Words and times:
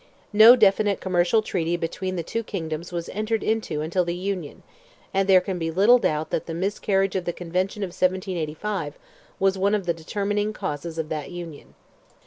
No 0.33 0.55
definite 0.55 0.99
commercial 0.99 1.43
treaty 1.43 1.77
between 1.77 2.15
the 2.15 2.23
two 2.23 2.41
kingdoms 2.41 2.91
was 2.91 3.07
entered 3.09 3.43
into 3.43 3.81
until 3.81 4.03
the 4.03 4.15
Union, 4.15 4.63
and 5.13 5.29
there 5.29 5.41
can 5.41 5.59
be 5.59 5.69
little 5.69 5.99
doubt 5.99 6.31
that 6.31 6.47
the 6.47 6.55
miscarriage 6.55 7.15
of 7.15 7.25
the 7.25 7.31
Convention 7.31 7.83
of 7.83 7.89
1785 7.89 8.97
was 9.39 9.59
one 9.59 9.75
of 9.75 9.85
the 9.85 9.93
determining 9.93 10.53
causes 10.53 10.97
of 10.97 11.09
that 11.09 11.29
Union. 11.29 11.75